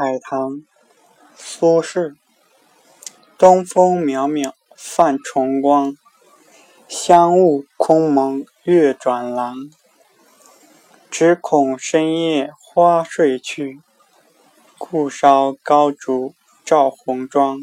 [0.00, 0.62] 海棠
[1.34, 2.14] 苏轼。
[3.36, 5.96] 东风渺渺泛崇光
[6.86, 9.68] 香雾空蒙月转廊。
[11.10, 13.80] 只恐深夜花睡去
[14.78, 16.32] 故烧高烛
[16.64, 17.58] 照红妆